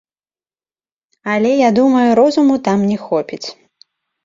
[1.35, 3.45] Але я думаю, розуму там не хопіць.